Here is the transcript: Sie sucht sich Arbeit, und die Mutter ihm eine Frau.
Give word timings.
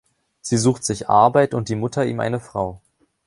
Sie 0.41 0.57
sucht 0.57 0.83
sich 0.83 1.09
Arbeit, 1.09 1.53
und 1.53 1.69
die 1.69 1.75
Mutter 1.75 2.03
ihm 2.07 2.21
eine 2.21 2.39
Frau. 2.39 2.81